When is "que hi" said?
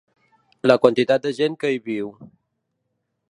1.65-1.79